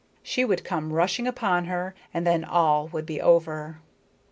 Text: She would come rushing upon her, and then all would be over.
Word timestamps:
She 0.23 0.43
would 0.43 0.63
come 0.63 0.93
rushing 0.93 1.27
upon 1.27 1.65
her, 1.65 1.93
and 2.11 2.25
then 2.25 2.43
all 2.43 2.87
would 2.87 3.05
be 3.05 3.21
over. 3.21 3.77